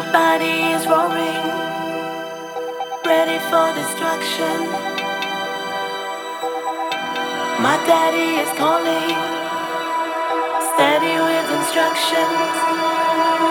[0.00, 1.44] My body is roaring,
[3.04, 4.60] ready for destruction.
[7.60, 9.12] My daddy is calling,
[10.72, 13.49] steady with instructions.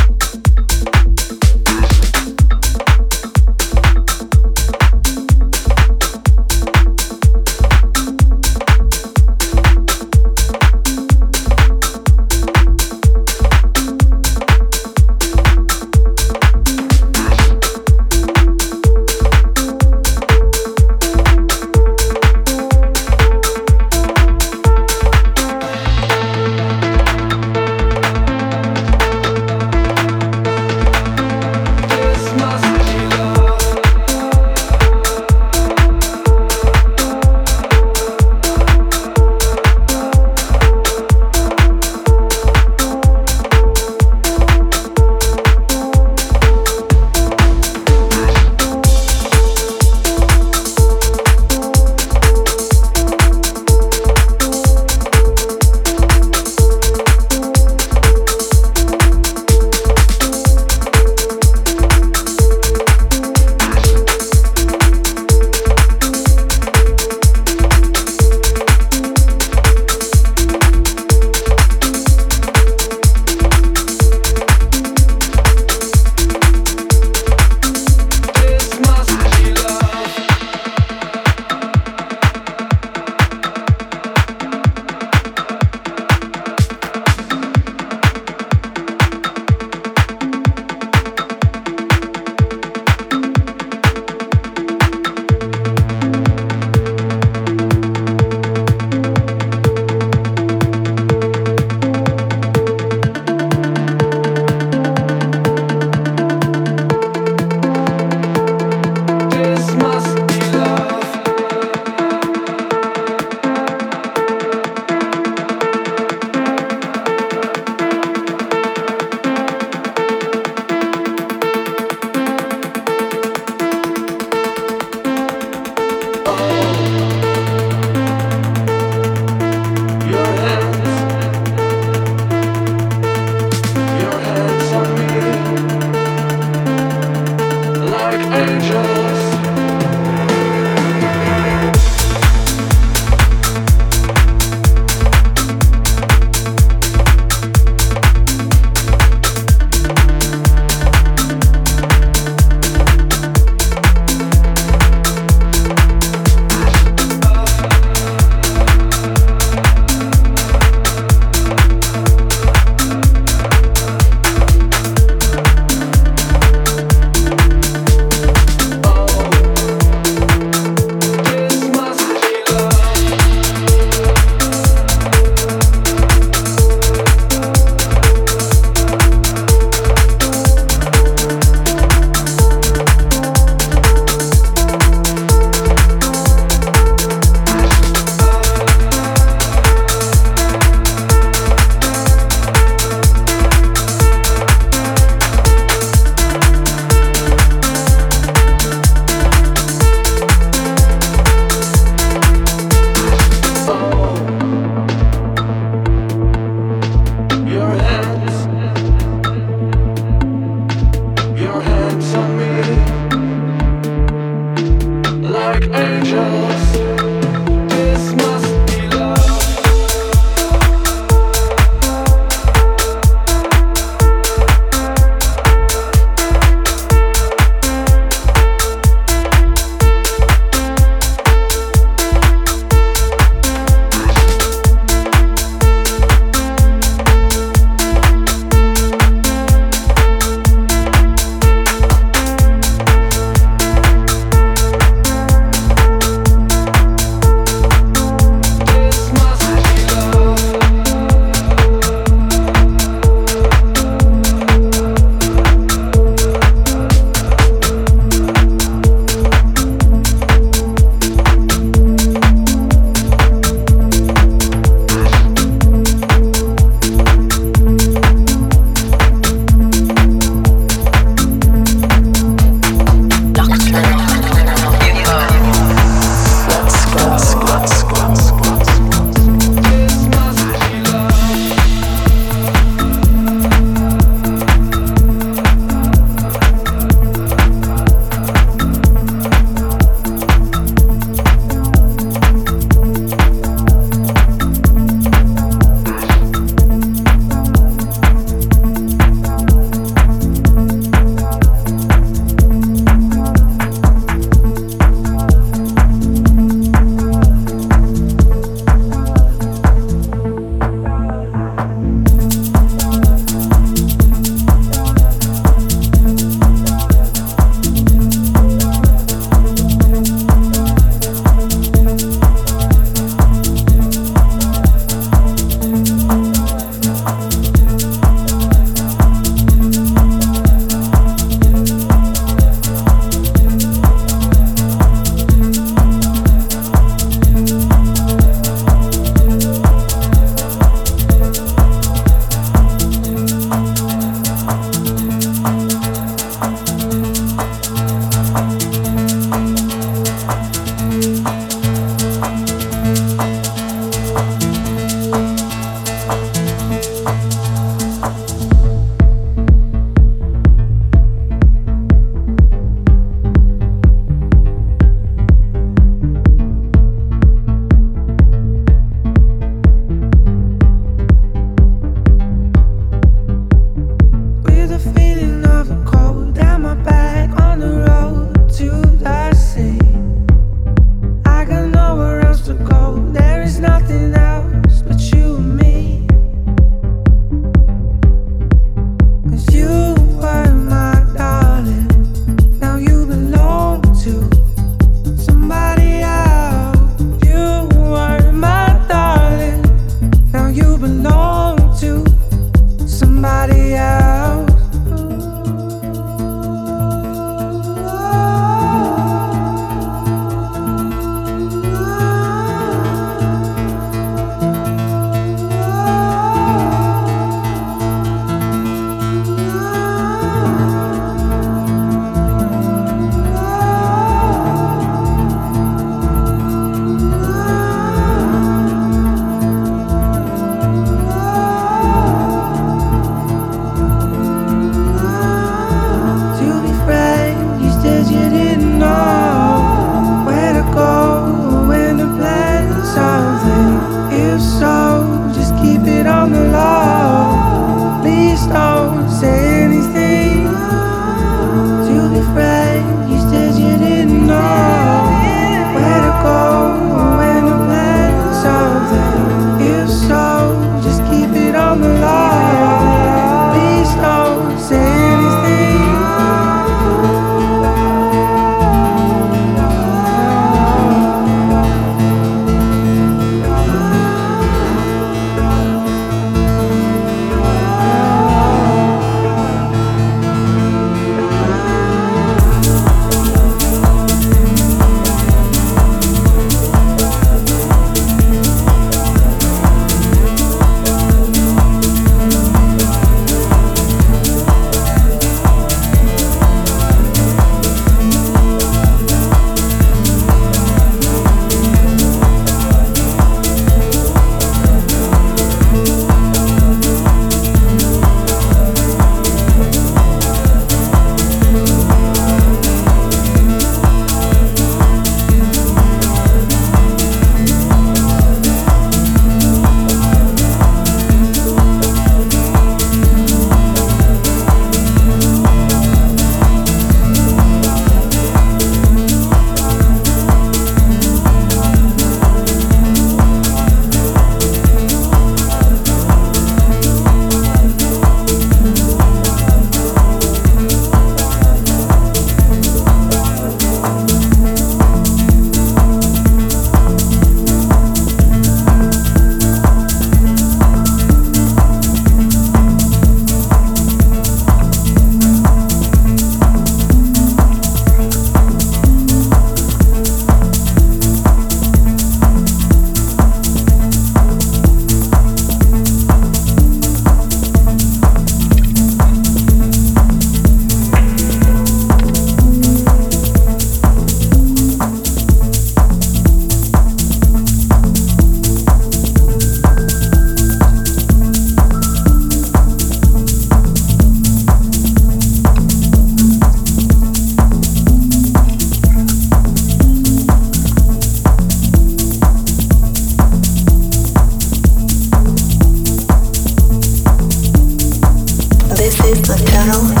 [599.61, 600.00] Shadow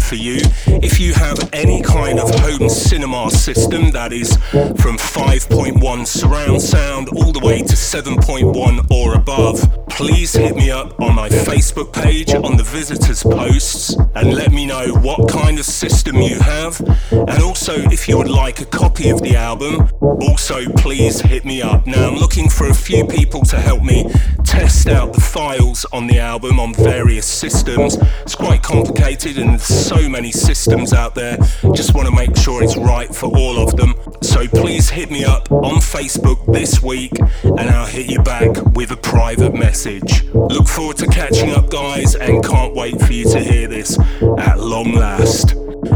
[0.00, 0.40] for you.
[0.66, 4.36] If you have any kind of home cinema system that is
[4.82, 11.00] from 5.1 surround sound all the way to 7.1 or above, please hit me up
[11.00, 11.19] on my
[11.50, 16.38] Facebook page on the visitors posts and let me know what kind of system you
[16.38, 16.80] have.
[17.10, 21.60] And also, if you would like a copy of the album, also please hit me
[21.60, 21.88] up.
[21.88, 24.08] Now, I'm looking for a few people to help me
[24.44, 27.96] test out the files on the album on various systems.
[28.22, 31.36] It's quite complicated and there's so many systems out there.
[31.74, 33.94] Just want to make sure it's right for all of them.
[34.22, 38.92] So please hit me up on Facebook this week and I'll hit you back with
[38.92, 40.24] a private message.
[40.32, 43.98] Look forward to catching up, guys, and can't wait for you to hear this
[44.38, 45.52] at long last.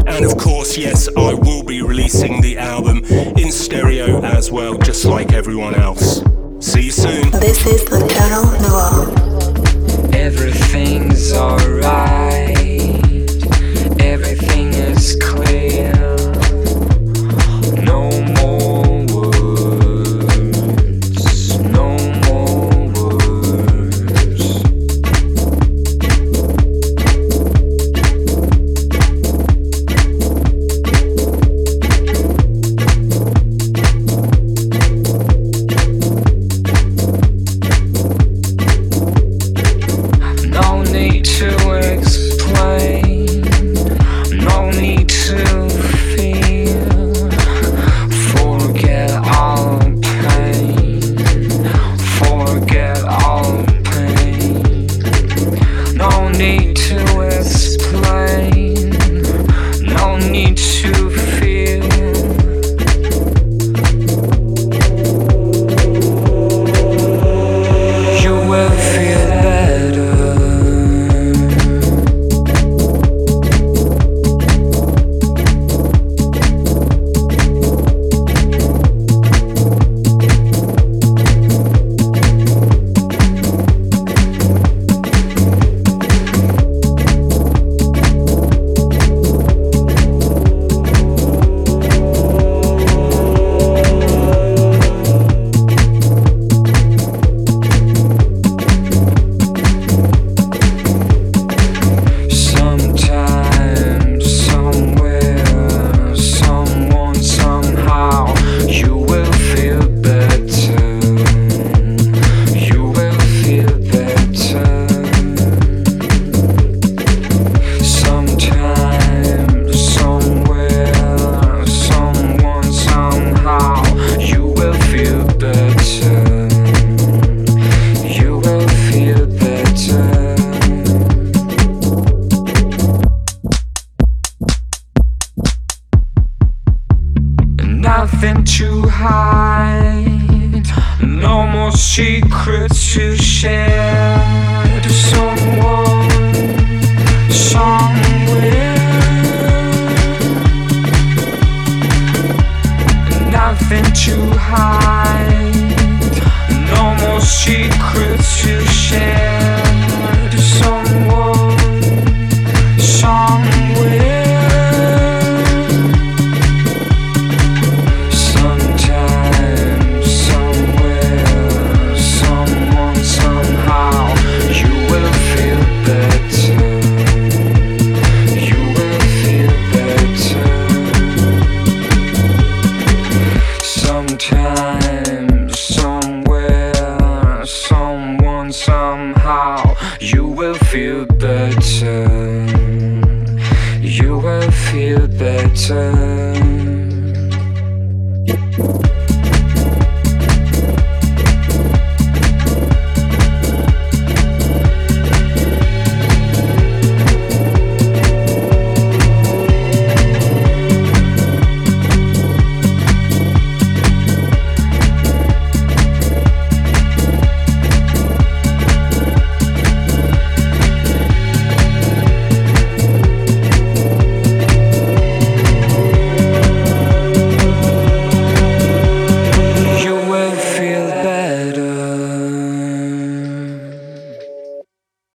[0.07, 5.05] And of course, yes, I will be releasing the album in stereo as well, just
[5.05, 6.23] like everyone else.
[6.59, 7.29] See you soon.
[7.31, 10.11] This is Nocturnal Noir.
[10.13, 12.44] Everything's alright.